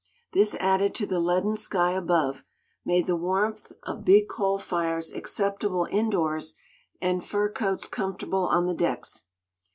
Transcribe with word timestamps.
This 0.33 0.55
added 0.55 0.95
to 0.95 1.05
the 1.05 1.19
leaden 1.19 1.55
sky 1.55 1.91
above, 1.91 2.43
made 2.83 3.05
the 3.05 3.15
warmth 3.15 3.71
of 3.83 4.03
big 4.03 4.27
coal 4.27 4.57
fires 4.57 5.11
acceptable 5.11 5.85
indoors, 5.91 6.55
and 6.99 7.23
fur 7.23 7.51
coats 7.51 7.87
comfortable 7.87 8.47
on 8.47 8.65
the 8.65 8.73
decks. 8.73 9.25